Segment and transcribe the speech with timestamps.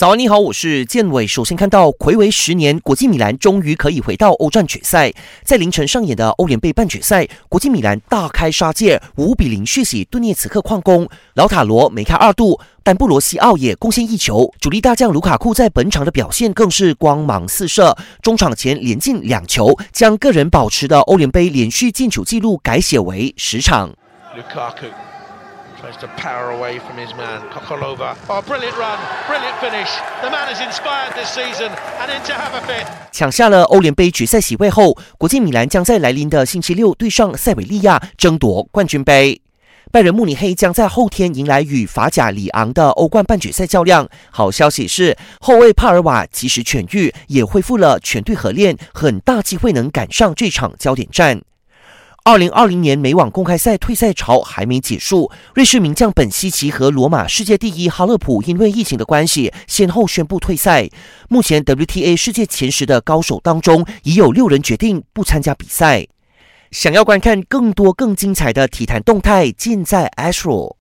[0.00, 1.26] 早安，你好，我是建伟。
[1.26, 5.12] 首先看到，魁违十年，国际米兰终于可以回到欧战决赛。
[5.44, 11.06] 在凌晨上演的欧联杯半决赛，国际米兰大开杀戒，五比零血洗顿涅茨克矿工。
[11.34, 14.50] 老塔罗梅开二度，但布罗西奥也贡献一球。
[14.58, 23.90] 主力大将卢卡库在本场的表现更是光芒四射，中场前连进两球，将个人保持的欧联杯连续进球纪录改写为十场。
[24.34, 24.86] 卢卡库。
[25.80, 27.40] Tries to power away from his man.
[27.50, 28.14] Kokolova.
[28.28, 29.90] Oh, brilliant run, brilliant finish.
[30.22, 32.86] The man is inspired this season and into have a fit.
[33.10, 39.40] 抢下了欧联杯决赛席位后，国际米兰将在来临的星期六对上塞维利亚争夺冠军杯。
[39.90, 44.08] 拜仁慕尼黑将在后天迎来与法甲里昂的欧冠半决赛较量。
[44.30, 51.42] 好消息是，后卫帕尔瓦及时痊愈，也恢复了全队合练，很大机会能赶上这场焦点战。
[52.22, 60.88] 二零二零年美网公开赛退赛潮还没结束，瑞士名将本西奇和罗马世界第一哈勒普因为疫情的关系，先后宣布退赛。
[61.30, 66.06] 目前 WTA 世界前十的高手当中，已有六人决定不参加比赛。
[66.70, 70.76] 想要观看更多更精彩的体坛动态，尽在 Astro。